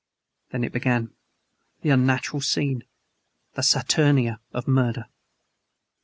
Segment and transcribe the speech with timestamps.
[0.49, 1.11] Then it began
[1.81, 2.85] the unnatural scene
[3.53, 5.05] the saturnalia of murder.